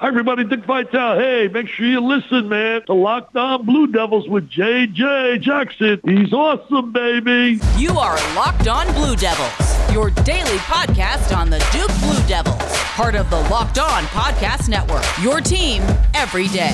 [0.00, 0.44] Hi, everybody.
[0.44, 1.18] Dick Vitale.
[1.18, 2.80] Hey, make sure you listen, man.
[2.86, 6.00] To Locked On Blue Devils with JJ Jackson.
[6.06, 7.60] He's awesome, baby.
[7.76, 12.56] You are Locked On Blue Devils, your daily podcast on the Duke Blue Devils,
[12.94, 15.04] part of the Locked On Podcast Network.
[15.20, 15.82] Your team
[16.14, 16.72] every day.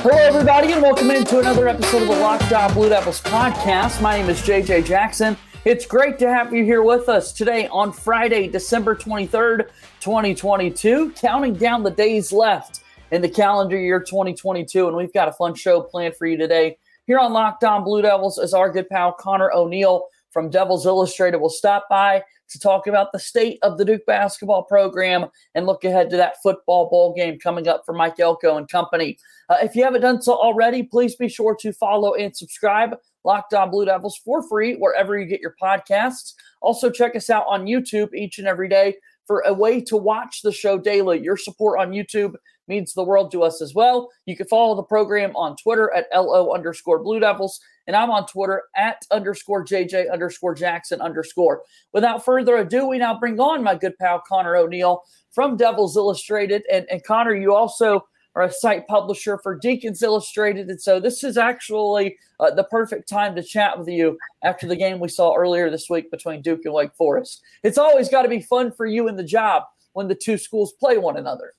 [0.00, 4.00] Hello, everybody, and welcome into another episode of the Locked On Blue Devils podcast.
[4.00, 5.36] My name is JJ Jackson.
[5.66, 9.68] It's great to have you here with us today on Friday, December 23rd,
[10.00, 12.80] 2022, counting down the days left
[13.10, 14.88] in the calendar year 2022.
[14.88, 18.00] And we've got a fun show planned for you today here on Locked On Blue
[18.00, 22.86] Devils as our good pal Connor O'Neill from Devils Illustrated will stop by to talk
[22.86, 27.12] about the state of the Duke basketball program and look ahead to that football bowl
[27.14, 29.18] game coming up for Mike Elko and company.
[29.50, 33.54] Uh, if you haven't done so already, please be sure to follow and subscribe Locked
[33.54, 36.34] On Blue Devils for free wherever you get your podcasts.
[36.60, 40.42] Also, check us out on YouTube each and every day for a way to watch
[40.42, 41.20] the show daily.
[41.20, 42.34] Your support on YouTube
[42.66, 44.08] means the world to us as well.
[44.26, 48.26] You can follow the program on Twitter at LO underscore Blue Devils, and I'm on
[48.26, 51.62] Twitter at underscore JJ underscore Jackson underscore.
[51.92, 55.02] Without further ado, we now bring on my good pal Connor O'Neill
[55.32, 56.62] from Devils Illustrated.
[56.70, 60.68] And, and Connor, you also are a site publisher for Deacons Illustrated.
[60.68, 64.76] And so this is actually uh, the perfect time to chat with you after the
[64.76, 67.42] game we saw earlier this week between Duke and Wake Forest.
[67.62, 70.72] It's always got to be fun for you in the job when the two schools
[70.72, 71.54] play one another.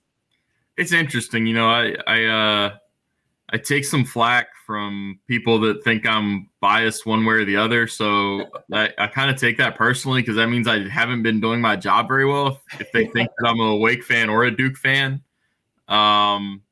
[0.77, 1.45] It's interesting.
[1.45, 2.75] You know, I, I, uh,
[3.49, 7.85] I take some flack from people that think I'm biased one way or the other.
[7.85, 11.59] So I, I kind of take that personally because that means I haven't been doing
[11.59, 14.51] my job very well if, if they think that I'm a Wake fan or a
[14.51, 15.21] Duke fan.
[15.91, 16.63] Um,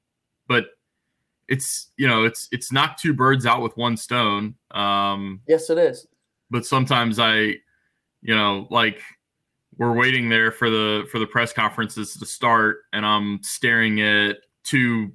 [0.48, 0.68] but
[1.50, 4.56] it's you know it's it's knock two birds out with one stone.
[4.72, 6.08] Um, yes, it is.
[6.50, 7.56] But sometimes I,
[8.22, 9.02] you know, like
[9.78, 14.38] we're waiting there for the for the press conferences to start, and I'm staring at
[14.64, 15.12] two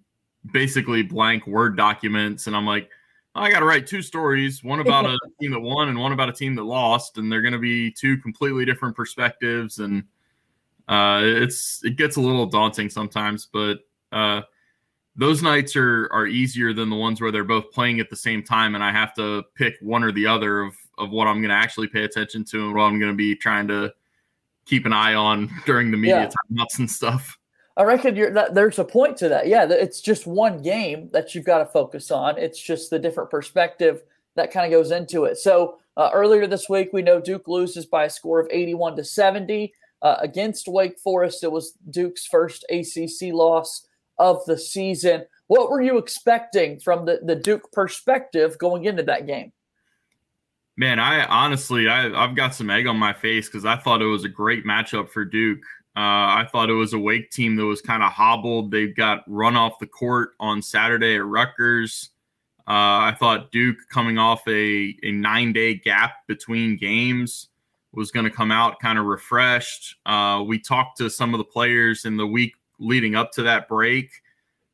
[0.52, 2.90] basically blank word documents, and I'm like.
[3.36, 6.28] I got to write two stories, one about a team that won and one about
[6.28, 10.04] a team that lost, and they're going to be two completely different perspectives, and
[10.86, 13.48] uh, it's it gets a little daunting sometimes.
[13.52, 13.80] But
[14.14, 14.42] uh,
[15.16, 18.42] those nights are are easier than the ones where they're both playing at the same
[18.42, 21.50] time, and I have to pick one or the other of of what I'm going
[21.50, 23.92] to actually pay attention to and what I'm going to be trying to
[24.64, 26.62] keep an eye on during the media yeah.
[26.62, 27.38] timeouts and stuff.
[27.76, 29.48] I reckon that, there's a point to that.
[29.48, 32.38] Yeah, it's just one game that you've got to focus on.
[32.38, 34.02] It's just the different perspective
[34.36, 35.38] that kind of goes into it.
[35.38, 39.04] So uh, earlier this week, we know Duke loses by a score of 81 to
[39.04, 41.42] 70 uh, against Wake Forest.
[41.42, 43.88] It was Duke's first ACC loss
[44.18, 45.24] of the season.
[45.46, 49.52] What were you expecting from the, the Duke perspective going into that game?
[50.76, 54.06] Man, I honestly, I, have got some egg on my face because I thought it
[54.06, 55.62] was a great matchup for Duke.
[55.96, 58.72] Uh, I thought it was a Wake team that was kind of hobbled.
[58.72, 62.10] They got run off the court on Saturday at Rutgers.
[62.66, 67.48] Uh, I thought Duke, coming off a, a nine day gap between games,
[67.92, 69.96] was going to come out kind of refreshed.
[70.04, 73.68] Uh, we talked to some of the players in the week leading up to that
[73.68, 74.10] break.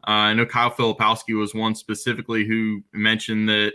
[0.07, 3.73] Uh, I know Kyle Filipowski was one specifically who mentioned that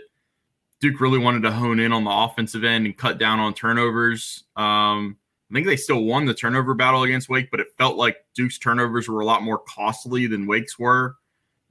[0.80, 4.44] Duke really wanted to hone in on the offensive end and cut down on turnovers.
[4.56, 5.16] Um,
[5.50, 8.58] I think they still won the turnover battle against Wake, but it felt like Duke's
[8.58, 11.16] turnovers were a lot more costly than Wake's were.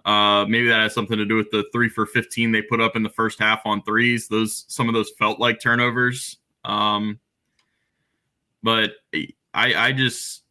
[0.05, 2.95] Uh, maybe that has something to do with the three for 15 they put up
[2.95, 4.27] in the first half on threes.
[4.27, 6.37] Those some of those felt like turnovers.
[6.63, 7.19] Um,
[8.63, 10.43] but I, I just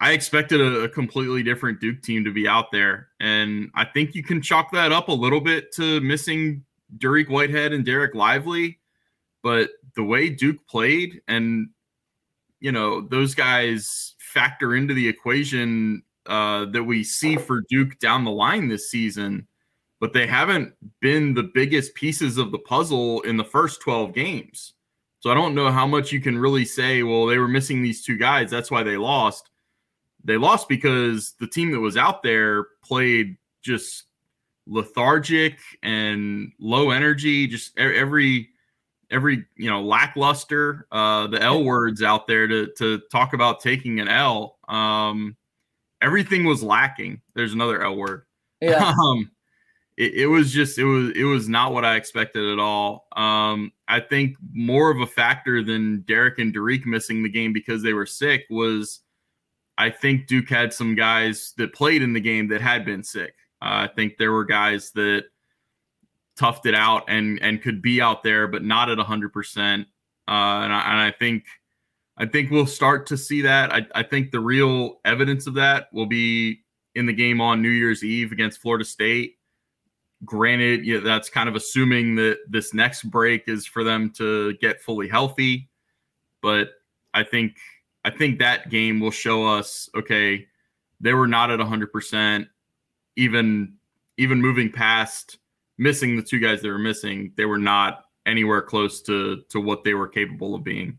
[0.00, 4.14] I expected a, a, completely different Duke team to be out there, and I think
[4.14, 6.64] you can chalk that up a little bit to missing
[6.98, 8.78] Dariq Whitehead and Dereck Lively,
[9.42, 11.70] but the way Duke played, and
[12.60, 18.24] you know those guys factor into the equation uh, that we see for Duke down
[18.24, 19.48] the line this season,
[19.98, 24.74] but they haven't been the biggest pieces of the puzzle in the first twelve games.
[25.20, 27.02] So I don't know how much you can really say.
[27.02, 29.48] Well, they were missing these two guys, that's why they lost
[30.26, 34.04] they lost because the team that was out there played just
[34.66, 38.48] lethargic and low energy just every
[39.10, 44.00] every you know lackluster uh the l words out there to to talk about taking
[44.00, 44.58] an l.
[44.68, 45.36] Um
[46.02, 47.22] everything was lacking.
[47.34, 48.24] There's another l word.
[48.60, 48.92] Yeah.
[49.02, 49.30] Um
[49.96, 53.06] it, it was just it was it was not what i expected at all.
[53.16, 57.84] Um i think more of a factor than dereck and Dariq missing the game because
[57.84, 59.00] they were sick was
[59.78, 63.34] I think Duke had some guys that played in the game that had been sick.
[63.62, 65.24] Uh, I think there were guys that
[66.38, 69.86] toughed it out and and could be out there, but not at hundred uh, percent.
[70.28, 71.44] And, and I think
[72.18, 73.72] I think we'll start to see that.
[73.72, 76.62] I, I think the real evidence of that will be
[76.94, 79.34] in the game on New Year's Eve against Florida State.
[80.24, 84.80] Granted, yeah, that's kind of assuming that this next break is for them to get
[84.80, 85.68] fully healthy,
[86.40, 86.70] but
[87.12, 87.56] I think
[88.06, 90.46] I think that game will show us okay,
[91.00, 92.46] they were not at 100%
[93.16, 93.74] even
[94.16, 95.38] even moving past
[95.78, 99.84] missing the two guys they were missing, they were not anywhere close to to what
[99.84, 100.98] they were capable of being.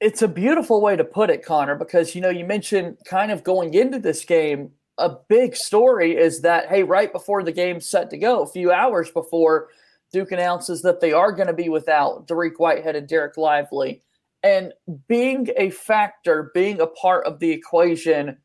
[0.00, 3.42] It's a beautiful way to put it, Connor, because you know you mentioned kind of
[3.42, 4.70] going into this game.
[4.98, 8.72] A big story is that hey, right before the game's set to go, a few
[8.72, 9.68] hours before,
[10.12, 14.02] Duke announces that they are going to be without Dariq Whitehead and Dereck Lively,
[14.46, 14.72] and
[15.08, 18.36] being a factor, being a part of the equation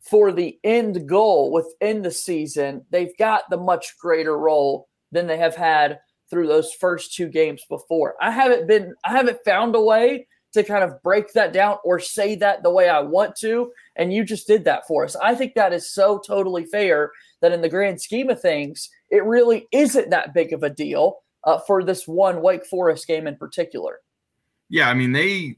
[0.00, 5.36] for the end goal within the season, they've got the much greater role than they
[5.36, 5.98] have had
[6.30, 8.14] through those first two games before.
[8.20, 11.98] I haven't been I haven't found a way to kind of break that down or
[11.98, 15.16] say that the way I want to and you just did that for us.
[15.16, 17.10] I think that is so totally fair
[17.42, 21.16] that in the grand scheme of things it really isn't that big of a deal
[21.44, 23.98] uh, for this one Wake Forest game in particular.
[24.68, 25.56] Yeah, I mean they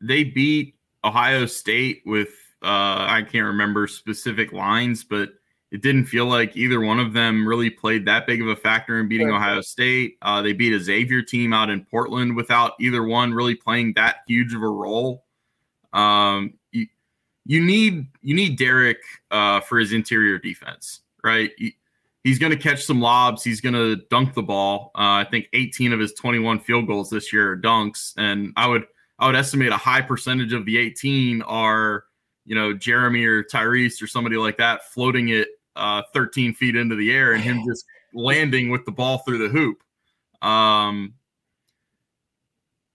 [0.00, 2.30] they beat Ohio State with
[2.62, 5.30] uh, I can't remember specific lines, but
[5.70, 8.98] it didn't feel like either one of them really played that big of a factor
[8.98, 10.16] in beating Ohio State.
[10.22, 14.18] Uh, they beat a Xavier team out in Portland without either one really playing that
[14.26, 15.24] huge of a role.
[15.92, 16.86] Um, you,
[17.44, 18.96] you need you need Dereck
[19.30, 21.50] uh, for his interior defense, right?
[21.58, 21.76] He,
[22.28, 23.42] he's going to catch some lobs.
[23.42, 24.90] He's going to dunk the ball.
[24.94, 28.68] Uh, I think 18 of his 21 field goals this year are dunks, and I
[28.68, 28.84] would
[29.18, 32.04] I would estimate a high percentage of the 18 are
[32.44, 36.96] you know Jeremy or Tyrese or somebody like that floating it uh, 13 feet into
[36.96, 39.82] the air and him just landing with the ball through the hoop.
[40.42, 41.14] Um,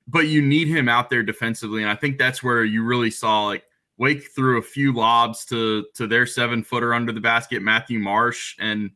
[0.07, 3.47] but you need him out there defensively, and I think that's where you really saw
[3.47, 3.63] like
[3.97, 8.55] Wake threw a few lobs to to their seven footer under the basket, Matthew Marsh,
[8.59, 8.91] and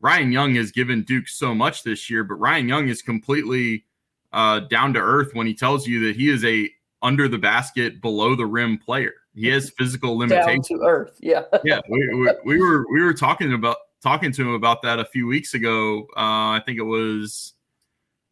[0.00, 3.84] Ryan Young has given Duke so much this year, but Ryan Young is completely
[4.32, 6.70] uh, down to earth when he tells you that he is a
[7.02, 9.14] under the basket, below the rim player.
[9.34, 10.68] He has physical limitations.
[10.68, 11.42] Down to earth, yeah.
[11.64, 15.04] yeah, we, we, we, were we were talking about talking to him about that a
[15.04, 16.06] few weeks ago.
[16.16, 17.54] Uh, I think it was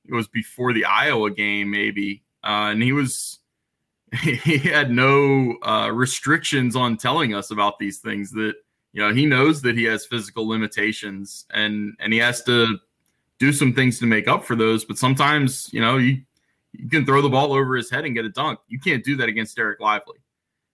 [0.04, 3.38] it was before the Iowa game, maybe, uh, and he was
[4.22, 8.30] he had no uh, restrictions on telling us about these things.
[8.32, 8.54] That
[8.96, 12.78] you know he knows that he has physical limitations, and and he has to
[13.38, 14.87] do some things to make up for those.
[14.87, 16.22] But sometimes you know you
[16.72, 18.58] you can throw the ball over his head and get a dunk.
[18.69, 20.16] You can't do that against Dereck Lively.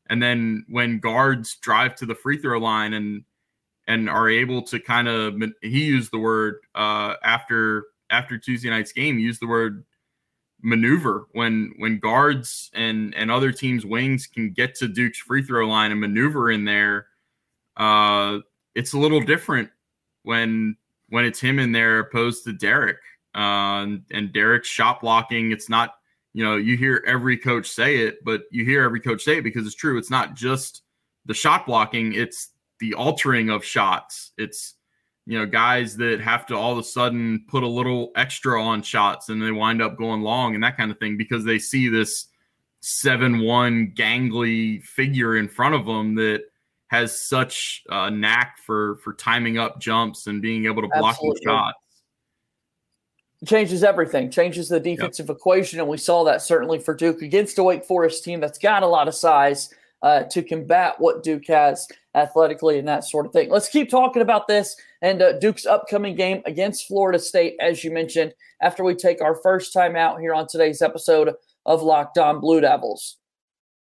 [0.08, 3.24] And then when guards drive to the free throw line and
[3.88, 8.92] and are able to kind of he used the word uh, after after Tuesday night's
[8.92, 9.84] game, used the word
[10.62, 15.66] maneuver when when guards and and other teams wings can get to Duke's free throw
[15.66, 17.08] line and maneuver in there.
[17.76, 18.38] Uh,
[18.74, 19.70] it's a little different
[20.22, 20.76] when
[21.08, 22.96] when it's him in there opposed to Dereck.
[23.34, 25.94] Uh, and, and Dereck's shot blocking, it's not
[26.34, 29.44] you know, you hear every coach say it, but you hear every coach say it
[29.44, 29.98] because it's true.
[29.98, 30.82] It's not just
[31.26, 34.32] the shot blocking, it's the altering of shots.
[34.38, 34.74] It's,
[35.26, 38.82] you know, guys that have to all of a sudden put a little extra on
[38.82, 41.88] shots and they wind up going long and that kind of thing because they see
[41.88, 42.26] this
[42.80, 46.44] 7 1 gangly figure in front of them that
[46.92, 51.40] has such a knack for for timing up jumps and being able to block the
[51.42, 51.74] shot
[53.46, 55.36] changes everything, changes the defensive yep.
[55.36, 55.80] equation.
[55.80, 58.86] And we saw that certainly for Duke against a Wake Forest team that's got a
[58.86, 63.50] lot of size uh, to combat what Duke has athletically and that sort of thing.
[63.50, 67.90] Let's keep talking about this and uh, Duke's upcoming game against Florida State, as you
[67.90, 71.34] mentioned, after we take our first time out here on today's episode
[71.66, 73.16] of Locked On Blue Devils.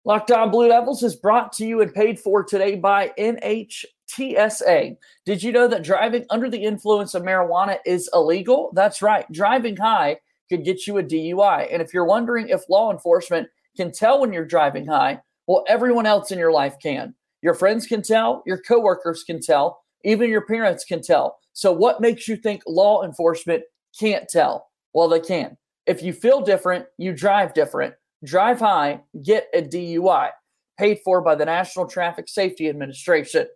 [0.07, 4.97] Locked On Blue Devils is brought to you and paid for today by NH TSA.
[5.25, 8.71] Did you know that driving under the influence of marijuana is illegal?
[8.75, 9.25] That's right.
[9.31, 11.73] Driving high could get you a DUI.
[11.73, 16.05] And if you're wondering if law enforcement can tell when you're driving high, well, everyone
[16.05, 17.15] else in your life can.
[17.41, 21.39] Your friends can tell, your coworkers can tell, even your parents can tell.
[21.53, 23.63] So, what makes you think law enforcement
[23.99, 24.67] can't tell?
[24.93, 25.57] Well, they can.
[25.87, 27.95] If you feel different, you drive different.
[28.25, 30.31] Drive high, get a DUI.
[30.77, 33.47] Paid for by the National Traffic Safety Administration.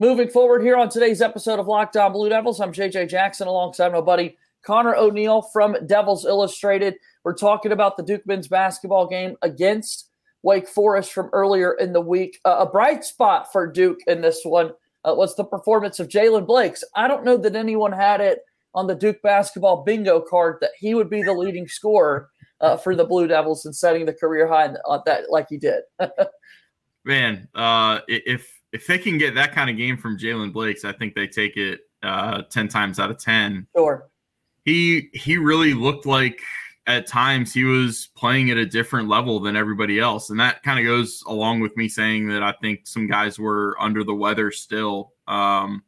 [0.00, 3.92] Moving forward here on today's episode of Locked On Blue Devils, I'm JJ Jackson alongside
[3.92, 6.94] my buddy Connor O'Neill from Devils Illustrated.
[7.24, 10.08] We're talking about the Duke men's basketball game against
[10.42, 12.40] Wake Forest from earlier in the week.
[12.44, 14.72] Uh, a bright spot for Duke in this one
[15.04, 16.82] uh, was the performance of Jaylen Blakes.
[16.96, 18.40] I don't know that anyone had it
[18.74, 22.94] on the Duke basketball bingo card that he would be the leading scorer uh, for
[22.94, 25.82] the Blue Devils and setting the career high on that like he did.
[27.04, 30.92] Man, uh, if if they can get that kind of game from Jaylen Blakes, I
[30.92, 33.66] think they take it uh, ten times out of ten.
[33.76, 34.08] Sure.
[34.64, 36.40] He he really looked like
[36.86, 40.78] at times he was playing at a different level than everybody else, and that kind
[40.78, 44.52] of goes along with me saying that I think some guys were under the weather
[44.52, 45.12] still.
[45.26, 45.82] Um,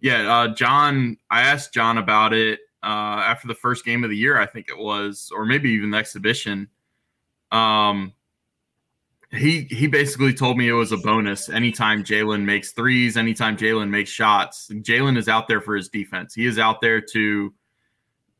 [0.00, 1.16] yeah, uh, Jon.
[1.30, 4.68] I asked Jon about it uh, after the first game of the year, I think
[4.68, 6.68] it was, or maybe even the exhibition.
[7.50, 8.12] Um,
[9.30, 13.90] he he basically told me it was a bonus anytime Jaylen makes threes, anytime Jaylen
[13.90, 14.70] makes shots.
[14.72, 16.34] Jaylen is out there for his defense.
[16.34, 17.52] He is out there to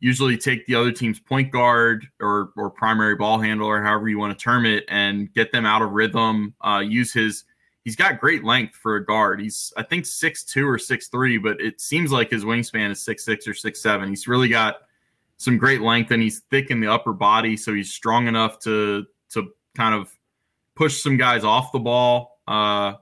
[0.01, 4.39] usually take the other team's point guard or or primary ball handler, however you want
[4.39, 6.55] to term it, and get them out of rhythm.
[6.65, 7.45] Uh, use his
[7.89, 9.41] he's got great length for a guard.
[9.41, 13.01] He's I think six two or six three, but it seems like his wingspan is
[13.01, 14.11] six six or six seven.
[14.11, 14.81] He's really got
[15.39, 19.07] some great length and he's thick in the upper body, so he's strong enough to
[19.31, 20.15] to kind of
[20.75, 22.41] push some guys off the ball.
[22.47, 22.93] Uh,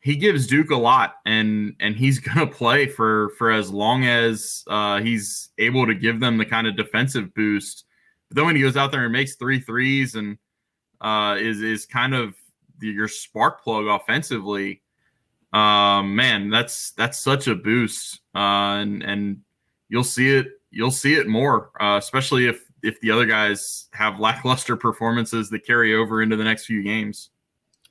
[0.00, 4.62] he gives Duke a lot, and and he's gonna play for for as long as
[4.66, 7.86] uh, he's able to give them the kind of defensive boost.
[8.28, 10.36] But then when he goes out there and makes three threes and
[11.00, 12.34] uh, is is kind of
[12.80, 14.82] your spark plug offensively,
[15.52, 19.40] um, man, that's that's such a boost, uh, and and
[19.88, 24.20] you'll see it you'll see it more, uh, especially if if the other guys have
[24.20, 27.30] lackluster performances that carry over into the next few games.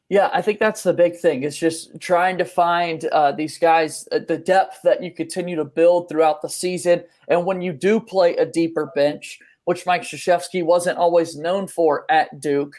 [0.10, 1.42] Yeah, I think that's the big thing.
[1.42, 5.66] It's just trying to find uh, these guys uh, the depth that you continue to
[5.66, 10.64] build throughout the season, and when you do play a deeper bench, which Mike Krzyzewski
[10.64, 12.76] wasn't always known for at Duke,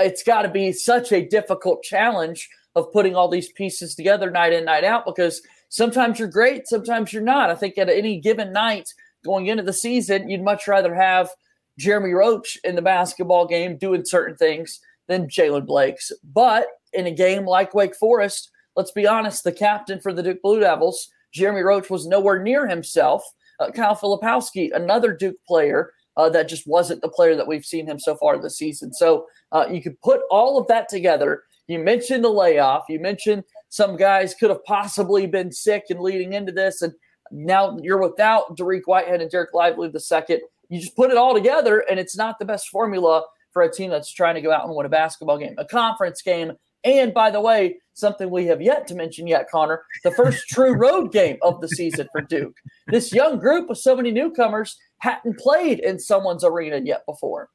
[0.00, 4.52] it's got to be such a difficult challenge of putting all these pieces together night
[4.52, 7.50] in night out because sometimes you're great, sometimes you're not.
[7.50, 8.92] I think at any given night
[9.24, 11.30] going into the season, you'd much rather have
[11.78, 16.12] Jeremy Roach in the basketball game doing certain things than Jaylen Blakes.
[16.22, 20.42] But in a game like Wake Forest, let's be honest, the captain for the Duke
[20.42, 23.24] Blue Devils, Jeremy Roach, was nowhere near himself.
[23.58, 27.86] Uh, Kyle Filipowski, another Duke player uh, that just wasn't the player that we've seen
[27.86, 28.92] him so far this season.
[28.92, 31.42] So uh, you could put all of that together.
[31.66, 32.84] You mentioned the layoff.
[32.88, 36.92] You mentioned some guys could have possibly been sick and leading into this, and
[37.30, 41.34] now you're without Dariq Whitehead and Dereck Lively the second you just put it all
[41.34, 44.64] together, and it's not the best formula for a team that's trying to go out
[44.64, 46.52] and win a basketball game, a conference game.
[46.84, 50.72] And by the way, something we have yet to mention yet, Connor, the first true
[50.72, 52.56] road game of the season for Duke.
[52.86, 57.48] This young group with so many newcomers hadn't played in someone's arena yet before.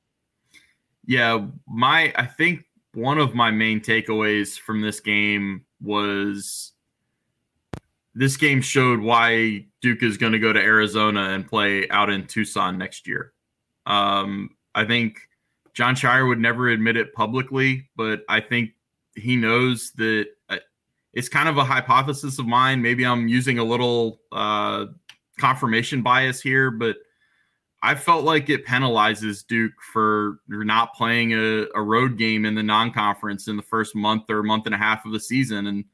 [1.05, 6.73] Yeah, my I think one of my main takeaways from this game was
[8.15, 12.25] this game showed why Duke is going to go to Arizona and play out in
[12.25, 13.33] Tucson next year.
[13.85, 15.19] Um, I think
[15.73, 18.71] Jon Scheyer would never admit it publicly, but I think
[19.15, 20.57] he knows that uh,
[21.13, 22.81] it's kind of a hypothesis of mine.
[22.81, 24.85] Maybe I'm using a little uh,
[25.37, 26.95] confirmation bias here, but
[27.85, 32.63] I felt like it penalizes Duke for not playing a, a road game in the
[32.63, 35.67] non conference in the first month or month and a half of the season.
[35.67, 35.85] And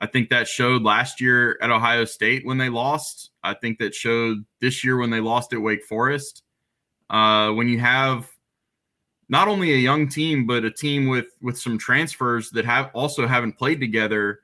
[0.00, 3.30] I think that showed last year at Ohio State when they lost.
[3.44, 6.42] I think that showed this year when they lost at Wake Forest.
[7.08, 8.28] Uh, when you have
[9.28, 13.28] not only a young team but a team with with some transfers that have also
[13.28, 14.40] haven't played together,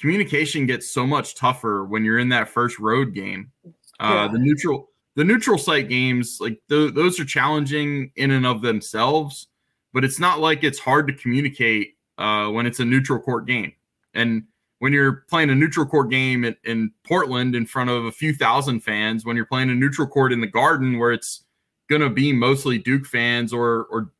[0.00, 3.52] communication gets so much tougher when you're in that first road game.
[4.00, 4.28] Uh, yeah.
[4.32, 4.87] The neutral
[5.18, 9.48] the neutral site games like th- those are challenging in and of themselves,
[9.92, 13.72] but it's not like it's hard to communicate uh, when it's a neutral court game
[14.14, 14.44] and
[14.78, 18.32] when you're playing a neutral court game in, in, Portland in front of a few
[18.32, 21.42] thousand fans, when you're playing a neutral court in the Garden where it's
[21.90, 24.12] going to be mostly Duke fans or or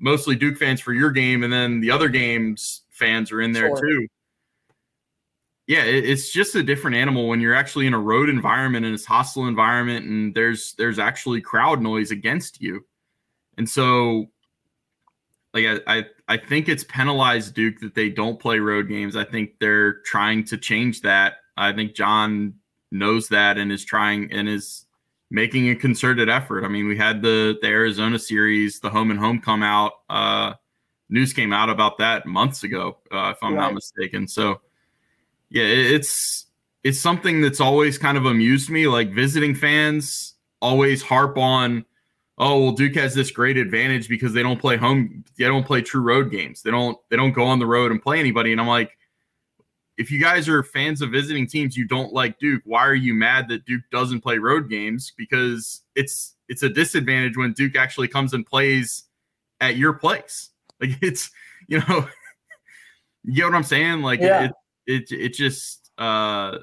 [0.00, 3.68] mostly Duke fans for your game, and then the other games fans are in there
[3.68, 3.80] sure.
[3.80, 4.08] too.
[5.66, 8.94] Yeah, it, it's just a different animal when you're actually in a road environment and
[8.94, 12.84] it's hostile environment, and there's there's actually crowd noise against you,
[13.56, 14.26] and so
[15.54, 19.16] like I, I I think it's penalized Duke that they don't play road games.
[19.16, 21.34] I think they're trying to change that.
[21.56, 22.54] I think Jon
[22.90, 24.86] knows that and is trying and is
[25.30, 26.64] making a concerted effort.
[26.64, 29.92] I mean, we had the the Arizona series, the home and home come out.
[30.10, 30.54] Uh,
[31.08, 33.60] news came out about that months ago, uh, if I'm right.
[33.60, 34.26] not mistaken.
[34.26, 34.60] So,
[35.54, 36.46] yeah, it's
[36.82, 38.88] it's something that's always kind of amused me.
[38.88, 41.84] Like visiting fans always harp on
[42.38, 45.82] oh well duke has this great advantage because they don't play home they don't play
[45.82, 48.60] true road games they don't they don't go on the road and play anybody and
[48.60, 48.96] i'm like
[49.98, 53.12] if you guys are fans of visiting teams you don't like duke why are you
[53.12, 58.08] mad that duke doesn't play road games because it's it's a disadvantage when duke actually
[58.08, 59.04] comes and plays
[59.60, 61.30] at your place like it's
[61.68, 62.08] you know
[63.24, 64.02] You get what I'm saying?
[64.02, 64.44] Like Yeah.
[64.44, 64.52] it,
[64.86, 66.58] it, it just, uh,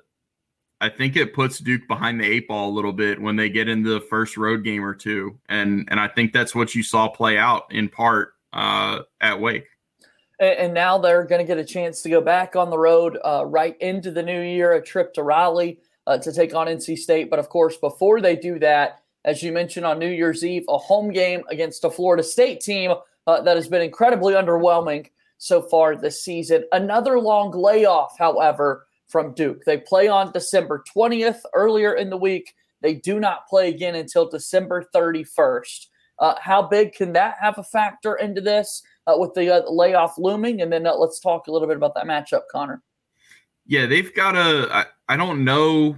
[0.82, 3.70] I think it puts Duke behind the eight ball a little bit when they get
[3.70, 7.08] into the first road game or two, and and I think that's what you saw
[7.08, 9.68] play out in part uh, at Wake.
[10.40, 13.46] And, now they're going to get a chance to go back on the road uh,
[13.46, 17.30] right into the new year, a trip to Raleigh uh, to take on NC State.
[17.30, 20.80] But of course, before they do that, as you mentioned on New Year's Eve, a
[20.80, 22.96] home game against a Florida State team
[23.28, 26.64] uh, that has been incredibly underwhelming so far this season.
[26.72, 29.66] Another long layoff, however, from Duke.
[29.66, 32.54] They play on December 20th earlier in the week.
[32.82, 35.88] They do not play again until December 31st.
[36.20, 40.20] Uh, how big can that have a factor into this uh, with the uh, layoff
[40.20, 40.62] looming?
[40.62, 42.84] And then uh, let's talk a little bit about that matchup, Connor.
[43.66, 44.68] Yeah, they've got a.
[44.72, 45.98] I, I don't know,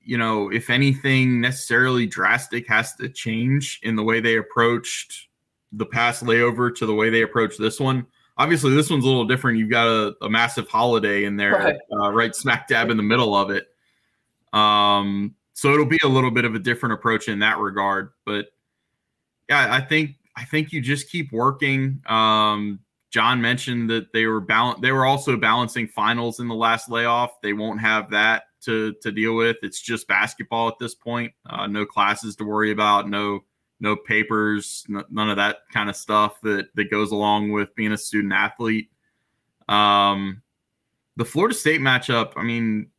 [0.00, 5.28] you know, if anything necessarily drastic has to change in the way they approached
[5.70, 8.04] the past layover to the way they approach this one.
[8.38, 9.58] Obviously, this one's a little different.
[9.58, 11.76] You've got a, a massive holiday in there, Right.
[11.92, 13.66] uh, right smack dab in the middle of it.
[14.52, 18.12] Um, so it'll be a little bit of a different approach in that regard.
[18.24, 18.46] But
[19.48, 22.00] yeah, I think I think you just keep working.
[22.06, 26.88] Um, Jon mentioned that they were balan- they were also balancing finals in the last
[26.88, 27.40] layoff.
[27.42, 29.56] They won't have that to to deal with.
[29.62, 31.32] It's just basketball at this point.
[31.48, 33.08] Uh, no classes to worry about.
[33.10, 33.40] No
[33.80, 34.84] no papers.
[34.88, 38.32] n- none of that kind of stuff that that goes along with being a student
[38.32, 38.90] athlete.
[39.68, 40.42] Um,
[41.16, 42.32] the Florida State matchup.
[42.36, 42.90] I mean,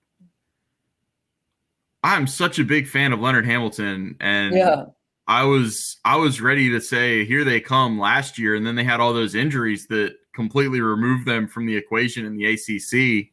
[2.04, 4.86] I'm such a big fan of Leonard Hamilton, and Yeah,
[5.28, 8.84] I was I was ready to say here they come last year, and then they
[8.84, 13.30] had all those injuries that completely removed them from the equation in the ACC.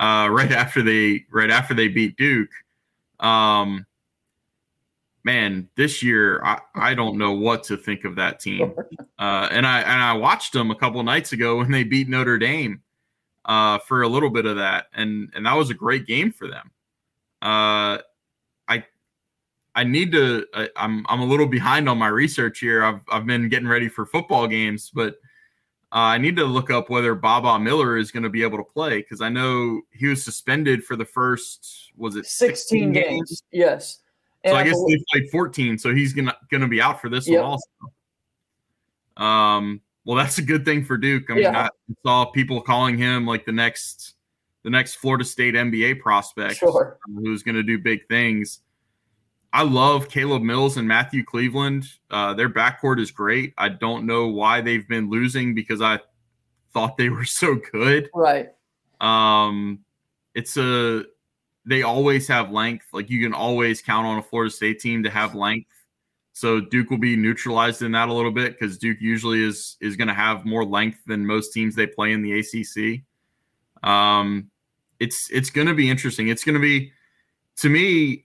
[0.00, 2.50] Uh, right after they right after they beat Duke,
[3.20, 3.86] um,
[5.24, 8.74] man, this year I, I don't know what to think of that team.
[9.18, 12.38] Uh, and I and I watched them a couple nights ago when they beat Notre
[12.38, 12.82] Dame
[13.44, 16.48] uh, for a little bit of that, and and that was a great game for
[16.48, 16.70] them.
[17.40, 17.98] Uh,
[18.68, 18.84] I
[19.74, 20.46] I need to.
[20.54, 22.82] I, I'm I'm a little behind on my research here.
[22.82, 25.14] I've I've been getting ready for football games, but
[25.92, 28.64] uh, I need to look up whether Baba Miller is going to be able to
[28.64, 33.42] play because I know he was suspended for the first was it 16 games.
[33.52, 33.98] Yes.
[34.46, 37.28] So I guess believe- they played 14, so he's gonna gonna be out for this
[37.28, 37.42] Yep.
[37.42, 37.68] one also.
[39.16, 41.24] Um, well, that's a good thing for Duke.
[41.30, 41.68] I mean, Yeah.
[41.68, 44.14] I saw people calling him like the next
[44.64, 46.96] the next Florida State NBA prospect Sure.
[47.24, 48.60] who's going to do big things.
[49.52, 51.84] I love Caleb Mills and Matthew Cleveland.
[52.12, 53.54] Uh, their backcourt is great.
[53.58, 55.98] I don't know why they've been losing because I
[56.72, 58.08] thought they were so good.
[58.14, 58.50] Right.
[59.00, 59.80] Um,
[60.36, 61.06] it's a
[61.64, 62.86] they always have length.
[62.92, 65.68] Like you can always count on a Florida State team to have length.
[66.32, 69.96] So Duke will be neutralized in that a little bit because Duke usually is is
[69.96, 73.02] going to have more length than most teams they play in the ACC.
[73.88, 74.50] Um,
[74.98, 76.28] it's it's going to be interesting.
[76.28, 76.92] It's going to be
[77.58, 78.24] to me.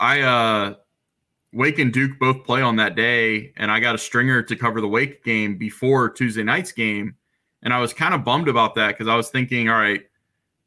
[0.00, 0.74] I uh,
[1.52, 4.80] Wake and Duke both play on that day, and I got a stringer to cover
[4.80, 7.14] the Wake game before Tuesday night's game,
[7.62, 10.02] and I was kind of bummed about that because I was thinking, all right,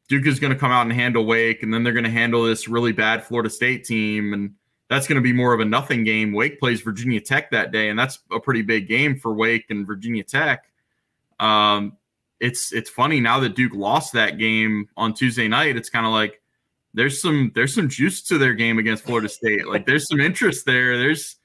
[0.08, 2.44] Duke is going to come out and handle Wake, and then they're going to handle
[2.44, 4.54] this really bad Florida State team, and
[4.88, 6.32] that's going to be more of a nothing game.
[6.32, 9.86] Wake plays Virginia Tech that day, and that's a pretty big game for Wake and
[9.86, 10.64] Virginia Tech.
[11.38, 11.96] Um,
[12.40, 15.76] it's it's funny now that Duke lost that game on Tuesday night.
[15.76, 16.40] It's kind of like
[16.94, 19.66] there's some there's some juice to their game against Florida State.
[19.66, 20.96] Like there's some interest there.
[20.96, 21.36] There's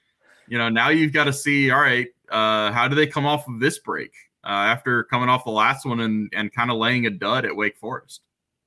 [0.47, 3.47] you know now you've got to see all right uh, how do they come off
[3.47, 4.11] of this break
[4.43, 7.55] uh, after coming off the last one and and kind of laying a dud at
[7.55, 8.21] Wake Forest.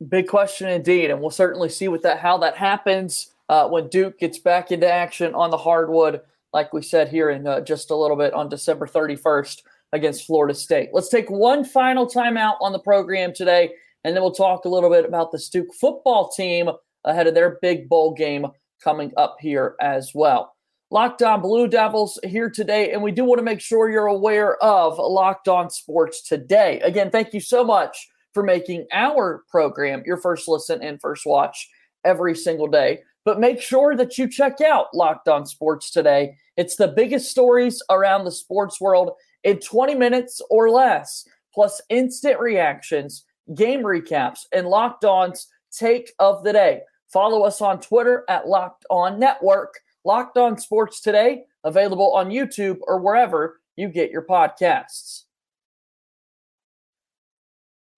[0.09, 4.19] Big question indeed, and we'll certainly see what that how that happens uh, when Duke
[4.19, 6.21] gets back into action on the hardwood,
[6.53, 10.55] like we said here in uh, just a little bit on December 31st against Florida
[10.55, 10.91] State.
[10.93, 13.71] Let's take one final timeout on the program today,
[14.05, 16.69] and then we'll talk a little bit about the Duke football team
[17.05, 18.47] ahead of their big bowl game
[18.85, 20.55] coming up here as well.
[20.91, 24.63] Locked on Blue Devils here today, and we do want to make sure you're aware
[24.63, 26.81] of Locked On Sports today.
[26.81, 31.71] Again, thank you so much for making our program your first listen and first watch
[32.05, 32.99] every single day.
[33.25, 36.37] But make sure that you check out Locked On Sports today.
[36.59, 42.39] It's the biggest stories around the sports world in 20 minutes or less, plus instant
[42.39, 46.83] reactions, game recaps, and Locked On's take of the day.
[47.11, 49.73] Follow us on Twitter at Locked On Network.
[50.05, 55.23] Locked On Sports today, available on YouTube or wherever you get your podcasts.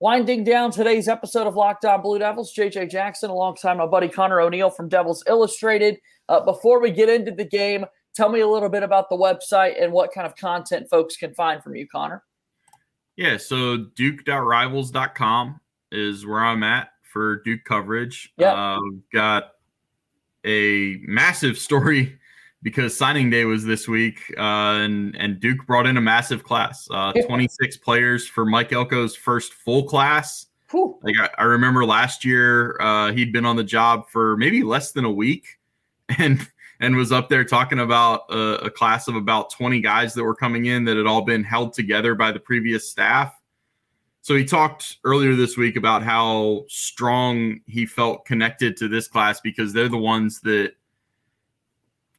[0.00, 4.40] Winding down today's episode of Locked On Blue Devils, JJ Jackson alongside my buddy Connor
[4.40, 5.98] O'Neill from Devils Illustrated.
[6.28, 7.84] Uh, before we get into the game,
[8.14, 11.34] tell me a little bit about the website and what kind of content folks can
[11.34, 12.22] find from you, Connor.
[13.16, 18.32] Yeah, so duke.rivals.com is where I'm at for Duke coverage.
[18.36, 18.52] Yeah.
[18.52, 18.78] Uh,
[19.12, 19.54] got
[20.46, 22.20] a massive story
[22.62, 26.88] because signing day was this week, uh, and and Duke brought in a massive class,
[26.90, 30.46] uh, 26 players for Mike Elko's first full class.
[30.70, 30.98] Whew.
[31.02, 34.92] Like I, I remember last year, uh, he'd been on the job for maybe less
[34.92, 35.58] than a week,
[36.18, 36.46] and
[36.80, 40.34] and was up there talking about a, a class of about 20 guys that were
[40.34, 43.34] coming in that had all been held together by the previous staff.
[44.20, 49.40] So he talked earlier this week about how strong he felt connected to this class
[49.40, 50.74] because they're the ones that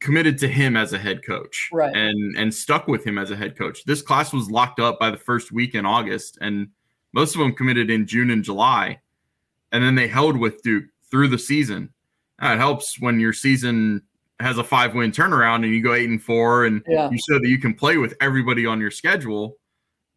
[0.02, 1.96] committed to him as a head coach Right.
[1.96, 3.84] and and stuck with him as a head coach.
[3.86, 6.70] This class was locked up by the first week in August and
[7.14, 9.00] most of them committed in June and July
[9.72, 11.90] and then they held with Duke through the season.
[12.42, 14.02] Now, it helps when your season
[14.40, 17.10] has a five win turnaround and you go eight and four and Yeah.
[17.12, 19.58] you show that you can play with everybody on your schedule.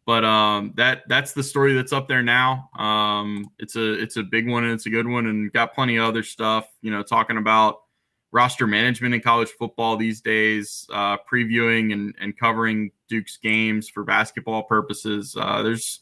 [0.05, 2.69] But um, that that's the story that's up there now.
[2.77, 5.95] Um, it's a it's a big one and it's a good one and got plenty
[5.97, 6.67] of other stuff.
[6.81, 7.82] You know, talking about
[8.33, 14.03] roster management in college football these days, uh, previewing and, and covering Duke's games for
[14.03, 15.37] basketball purposes.
[15.39, 16.01] Uh, there's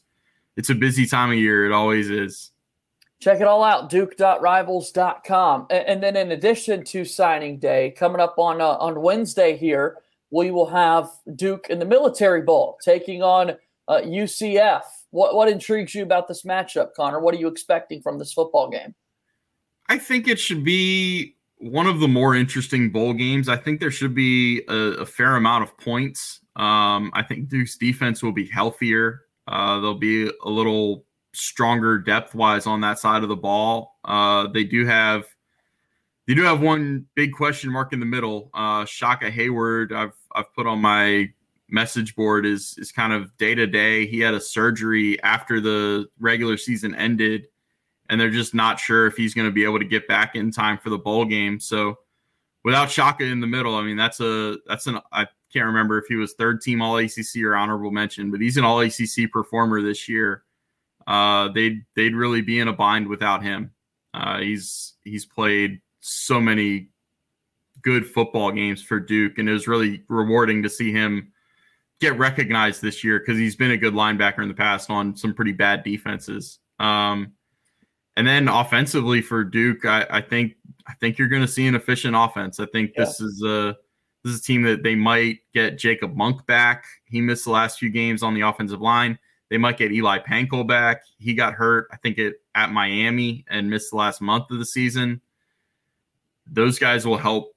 [0.56, 1.66] it's a busy time of year.
[1.66, 2.50] It always is.
[3.20, 5.66] Check it all out, duke.rivals.com.
[5.70, 9.98] And, and then in addition to signing day, coming up on uh, on Wednesday here,
[10.30, 13.50] we will have Duke in the Military Bowl taking on
[13.88, 14.82] uh, UCF.
[15.10, 17.20] What what intrigues you about this matchup, Connor?
[17.20, 18.94] What are you expecting from this football game?
[19.88, 23.48] I think it should be one of the more interesting bowl games.
[23.48, 26.40] I think there should be a, a fair amount of points.
[26.56, 29.22] Um, I think Duke's defense will be healthier.
[29.46, 33.98] Uh, they'll be a little stronger depth wise on that side of the ball.
[34.04, 35.24] Uh, they do have
[36.26, 38.50] they do have one big question mark in the middle.
[38.54, 41.30] Uh, Shaka Heyward, I've I've put on my
[41.68, 44.04] message board is is kind of day to day.
[44.06, 47.46] He had a surgery after the regular season ended
[48.08, 50.50] and they're just not sure if he's going to be able to get back in
[50.50, 51.60] time for the bowl game.
[51.60, 51.98] So
[52.64, 56.06] without Shaka in the middle, I mean that's a that's an I can't remember if
[56.06, 59.82] he was third team All ACC or honorable mention, but he's an All ACC performer
[59.82, 60.42] this year.
[61.06, 63.72] Uh, they'd they'd really be in a bind without him.
[64.14, 66.88] Uh, he's he's played so many
[67.82, 71.32] good football games for Duke, and it was really rewarding to see him
[72.00, 75.34] get recognized this year because he's been a good linebacker in the past on some
[75.34, 76.58] pretty bad defenses.
[76.78, 77.32] Um,
[78.16, 80.54] and then offensively for Duke, I, I think
[80.86, 82.60] I think you're going to see an efficient offense.
[82.60, 83.04] I think Yeah.
[83.04, 83.76] this is a
[84.24, 86.84] this is a team that they might get Jacob Monk back.
[87.04, 89.18] He missed the last few games on the offensive line.
[89.50, 91.02] They might get Eli Pancol back.
[91.18, 94.64] He got hurt, I think, it at Miami and missed the last month of the
[94.64, 95.20] season.
[96.46, 97.52] Those guys will help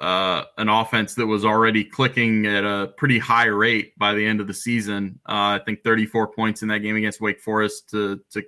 [0.00, 4.40] uh, an offense that was already clicking at a pretty high rate by the end
[4.40, 5.20] of the season.
[5.28, 8.42] Uh, I think 34 points in that game against Wake Forest to to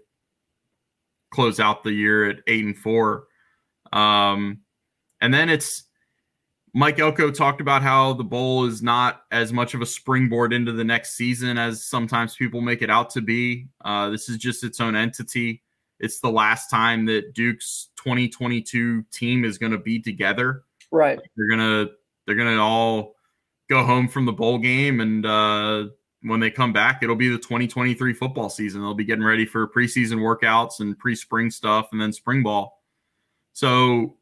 [1.34, 3.24] close out the year at eight and four.
[3.92, 4.60] Um,
[5.20, 5.84] and then it's
[6.74, 10.72] Mike Elko talked about how the bowl is not as much of a springboard into
[10.72, 13.68] the next season as sometimes people make it out to be.
[13.84, 15.62] Uh, this is just its own entity.
[16.00, 20.64] It's the last time that Duke's 2022 team is going to be together.
[20.90, 21.18] Right.
[21.36, 21.86] They're gonna
[22.26, 23.14] they're gonna all
[23.68, 25.86] go home from the bowl game, and uh,
[26.24, 28.80] when they come back, it'll be the 2023 football season.
[28.80, 32.82] They'll be getting ready for preseason workouts and pre-spring stuff, and then spring ball.
[33.52, 34.16] So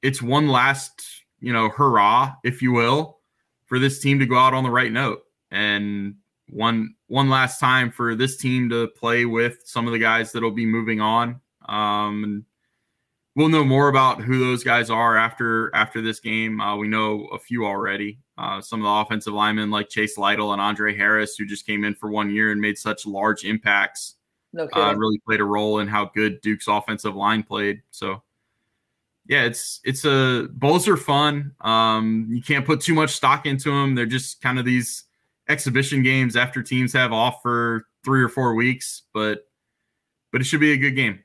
[0.00, 1.02] it's one last
[1.40, 3.18] you know hurrah, if you will,
[3.66, 6.14] for this team to go out on the right note, and
[6.48, 10.52] one one last time for this team to play with some of the guys that'll
[10.52, 11.40] be moving on.
[11.68, 12.44] Um, and
[13.36, 16.60] we'll know more about who those guys are after after this game.
[16.60, 18.18] Uh, we know a few already.
[18.38, 21.84] Uh, some of the offensive linemen like Chance Lytle and Andre Harris, who just came
[21.84, 24.16] in for one year and made such large impacts,
[24.52, 27.82] No uh, really played a role in how good Duke's offensive line played.
[27.90, 28.22] So,
[29.26, 31.52] yeah, it's it's a bowls are fun.
[31.60, 33.94] Um, you can't put too much stock into them.
[33.94, 35.04] They're just kind of these
[35.48, 39.46] exhibition games after teams have off for three or four weeks, but
[40.32, 41.20] but it should be a good game.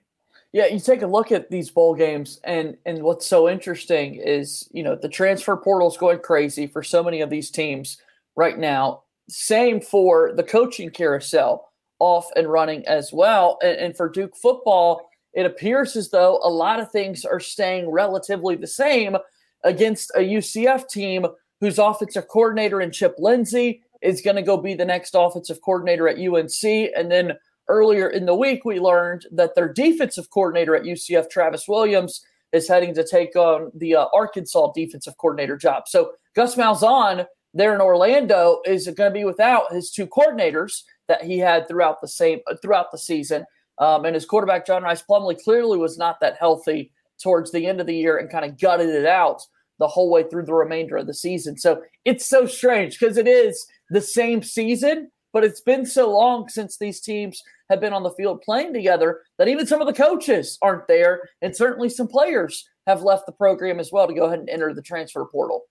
[0.55, 4.69] Yeah, you take a look at these bowl games, and and what's so interesting is
[4.71, 7.97] you know the transfer portal is going crazy for so many of these teams
[8.37, 9.03] right now.
[9.27, 15.09] Same for the coaching carousel off and running as well, and, and for Duke football,
[15.33, 19.17] it appears as though a lot of things are staying relatively the same
[19.65, 21.25] against a UCF team
[21.59, 26.07] whose offensive coordinator and Chip Lindsey is going to go be the next offensive coordinator
[26.07, 26.63] at UNC,
[26.95, 27.33] and then
[27.67, 32.67] earlier in the week, we learned that their defensive coordinator at UCF, Travis Williams, is
[32.67, 35.87] heading to take on the uh, Arkansas defensive coordinator job.
[35.87, 37.25] So Gus Malzahn
[37.55, 42.01] there in Orlando is going to be without his two coordinators that he had throughout
[42.01, 43.45] the same throughout the season.
[43.77, 47.79] Um, and his quarterback John Rhys Plumlee clearly was not that healthy towards the end
[47.79, 49.41] of the year and kind of gutted it out
[49.79, 51.57] the whole way through the remainder of the season.
[51.57, 56.49] So it's so strange because it is the same season, but it's been so long
[56.49, 59.93] since these teams have been on the field playing together that even some of the
[59.93, 64.25] coaches aren't there, and certainly some players have left the program as well to go
[64.25, 65.63] ahead and enter the transfer portal.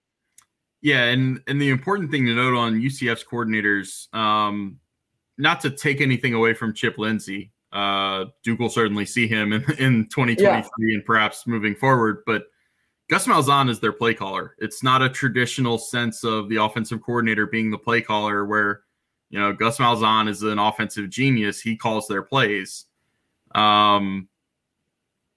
[0.83, 4.79] Yeah, and and the important thing to note on UCF's coordinators, um,
[5.39, 9.63] not to take anything away from Chip Lindsey, uh, Duke will certainly see him in,
[9.79, 10.63] in 2023 yeah.
[10.95, 12.45] and perhaps moving forward, but
[13.11, 14.55] Gus Malzahn is their play caller.
[14.59, 18.83] It's not a traditional sense of the offensive coordinator being the play caller where,
[19.35, 21.61] you know, Gus Malzahn is an offensive genius.
[21.61, 22.85] He calls their plays.
[23.53, 24.29] Um,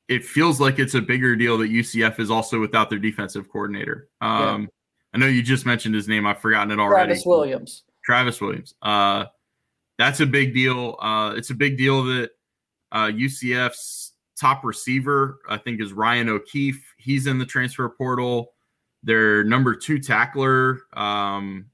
[0.08, 4.08] it feels like it's a bigger deal that UCF is also without their defensive coordinator.
[4.22, 4.68] Um, yeah.
[5.16, 6.28] I know you just mentioned his name.
[6.28, 7.08] I've forgotten it already.
[7.08, 7.84] Travis Williams.
[8.06, 8.76] Travis Williams.
[8.84, 9.26] Uh,
[9.98, 10.98] that's a big deal.
[11.02, 12.30] Uh, it's a big deal that
[12.92, 16.86] uh, UCF's top receiver, I think, is Ryan O'Keefe.
[16.98, 18.54] He's in the transfer portal.
[19.02, 21.72] Their number two tackler, um,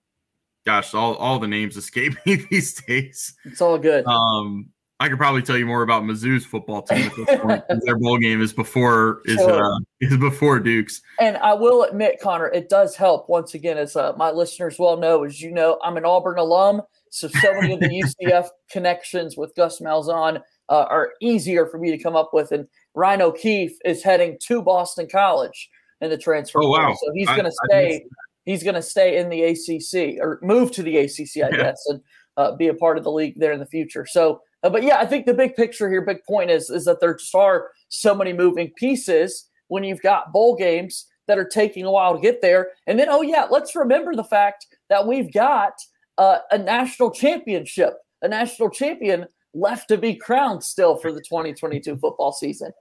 [0.66, 3.36] gosh, all, all the names escape me these days.
[3.46, 4.06] It's all good.
[4.06, 7.64] Um, I could probably tell you more about Mizzou's football team at this point.
[7.84, 9.62] their bowl game is before is sure.
[9.62, 11.02] uh, is before Duke's.
[11.20, 14.96] And I will admit, Connor, it does help once again, as uh, my listeners well
[14.96, 17.88] know, as you know, I'm an Auburn alum, so so many of the
[18.24, 22.54] UCF connections with Gus Malzahn uh, are easier for me to come up with.
[22.54, 26.62] And Ryan O'Keefe is heading to Boston College in the transfer.
[26.64, 26.94] Oh wow!
[26.94, 28.06] So he's going to stay.
[28.46, 31.58] He's going to stay in the ACC or move to the ACC, I yeah.
[31.58, 32.02] guess, and
[32.38, 34.06] uh, be a part of the league there in the future.
[34.06, 37.00] So, uh, but yeah, I think the big picture here, big point is is that
[37.00, 41.86] there just are so many moving pieces when you've got bowl games that are taking
[41.86, 45.32] a while to get there, and then oh yeah, let's remember the fact that we've
[45.32, 45.74] got
[46.18, 51.98] uh, a national championship, a national champion left to be crowned still for the 2022
[51.98, 52.72] football season.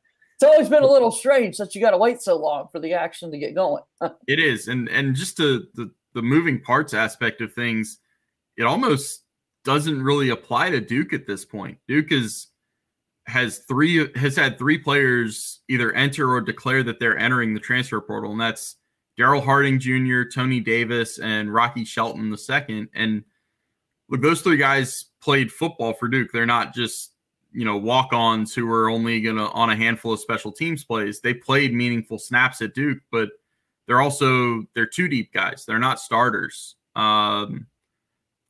[0.42, 2.94] It's always been a little strange that you got to wait so long for the
[2.94, 3.84] action to get going.
[4.26, 8.00] it is, and and just to, the the moving parts aspect of things,
[8.56, 9.22] it almost
[9.64, 11.78] doesn't really apply to Duke at this point.
[11.86, 12.48] Duke is
[13.28, 18.00] has three has had three players either enter or declare that they're entering the transfer
[18.00, 18.74] portal, and that's
[19.16, 22.88] Darrell Harding Jr., Tony Davis, and Rocky Shelton II.
[22.96, 23.22] And
[24.08, 26.30] look, those three guys played football for Duke.
[26.32, 27.11] They're not just
[27.52, 31.20] you know walk-ons who are only gonna on a handful of special teams plays.
[31.20, 33.30] They played meaningful snaps at Duke, but
[33.86, 35.64] they're also they're two deep guys.
[35.66, 36.76] They're not starters.
[36.94, 37.66] Um,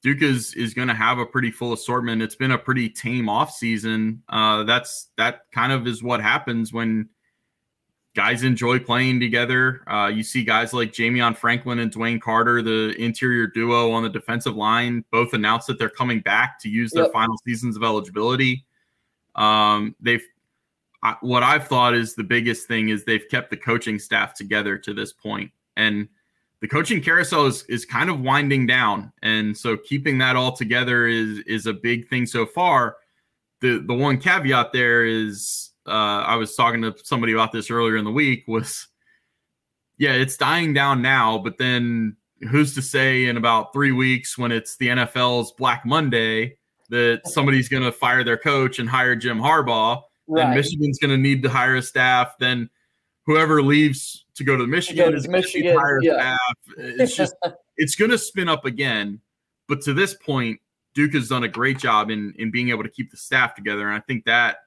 [0.02, 2.22] Duke is is going to have a pretty full assortment.
[2.22, 4.22] It's been a pretty tame off season.
[4.28, 7.08] Uh, that's that kind of is what happens when
[8.14, 9.82] guys enjoy playing together.
[9.86, 14.08] Uh, you see guys like Jamion Franklin and DeWayne Carter, the interior duo on the
[14.08, 17.12] defensive line, both announced that they're coming back to use their yep.
[17.12, 18.66] final seasons of eligibility.
[19.34, 20.24] Um, they've
[21.02, 24.78] I, what I've thought is the biggest thing is they've kept the coaching staff together
[24.78, 26.08] to this point, and
[26.60, 31.06] the coaching carousel is is kind of winding down, and so keeping that all together
[31.06, 32.96] is is a big thing so far.
[33.60, 35.90] The the one caveat there is uh,
[36.26, 38.86] I was talking to somebody about this earlier in the week was,
[39.98, 42.16] yeah, it's dying down now, but then
[42.50, 46.56] who's to say in about three weeks when it's the NFL's Black Monday
[46.92, 50.44] that somebody's going to fire their coach and hire Jim Harbaugh, right.
[50.44, 52.68] and Michigan's going to need to hire a staff, then
[53.24, 56.12] whoever leaves to go to Michigan is Michigan, hire yeah.
[56.12, 56.56] staff.
[56.76, 57.34] It's just
[57.78, 59.20] it's going to spin up again.
[59.68, 60.60] But to this point,
[60.94, 63.88] Duke has done a great job in in being able to keep the staff together,
[63.88, 64.58] and I think that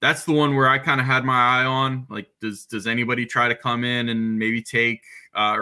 [0.00, 2.06] that's the one where I kind of had my eye on.
[2.08, 5.02] Like, does does anybody try to come in and maybe take
[5.34, 5.56] uh,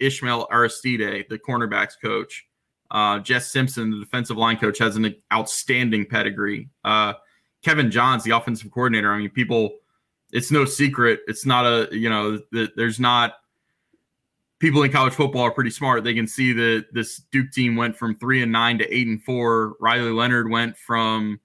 [0.00, 2.44] Ishmael Aristide, the cornerbacks coach?
[2.90, 6.68] Uh, Jess Simpson, the defensive line coach, has an outstanding pedigree.
[6.84, 7.14] Uh,
[7.62, 9.12] Kevin Johns, the offensive coordinator.
[9.12, 9.70] I mean, people,
[10.32, 11.20] it's no secret.
[11.26, 13.34] It's not a you know, the, there's not
[14.58, 16.04] people in college football are pretty smart.
[16.04, 19.22] They can see that this Duke team went from three and nine to eight and
[19.22, 19.74] four.
[19.80, 21.40] Riley Leonard went from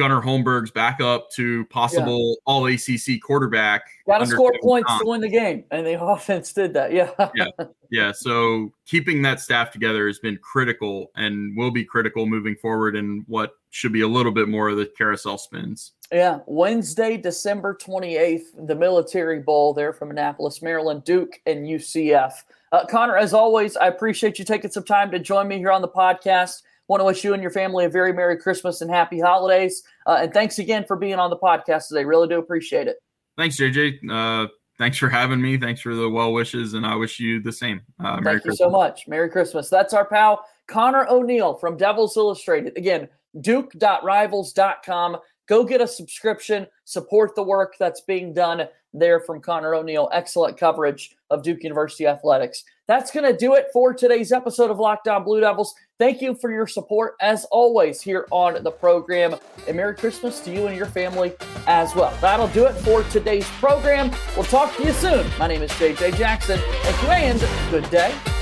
[0.00, 2.42] Gunnar Holmberg's backup to possible yeah.
[2.46, 3.82] all ACC quarterback.
[4.06, 6.90] Got to score points to win the game, and the offense did that.
[6.90, 8.10] Yeah, yeah, yeah.
[8.10, 12.96] So keeping that staff together has been critical, and will be critical moving forward.
[12.96, 15.92] In what should be a little bit more of the carousel spins.
[16.10, 22.32] Yeah, Wednesday, December twenty eighth, the Military Bowl there from Annapolis, Maryland, Duke and UCF.
[22.72, 25.82] Uh, Connor, as always, I appreciate you taking some time to join me here on
[25.82, 26.62] the podcast.
[26.90, 29.84] Want to wish you and your family a very Merry Christmas and Happy Holidays.
[30.06, 32.04] Uh, and thanks again for being on the podcast today.
[32.04, 32.96] Really do appreciate it.
[33.38, 34.10] Thanks, JJ.
[34.10, 35.56] Uh, thanks for having me.
[35.56, 37.80] Thanks for the well wishes, and I wish you the same.
[38.00, 38.58] Uh, Thank Merry you Christmas.
[38.58, 39.06] so much.
[39.06, 39.70] Merry Christmas.
[39.70, 42.76] That's our pal Connor O'Neill from Devils Illustrated.
[42.76, 43.08] Again,
[43.40, 45.16] Duke.rivals.com.
[45.46, 46.66] Go get a subscription.
[46.86, 50.08] Support the work that's being done there from Connor O'Neill.
[50.12, 52.64] Excellent coverage of Duke University athletics.
[52.86, 55.74] That's going to do it for today's episode of Locked On Blue Devils.
[55.98, 59.36] Thank you for your support as always here on the program.
[59.68, 61.34] And Merry Christmas to you and your family
[61.66, 62.16] as well.
[62.20, 64.10] That'll do it for today's program.
[64.34, 65.26] We'll talk to you soon.
[65.38, 66.58] My name is JJ Jackson.
[66.82, 68.39] Thank you and good day.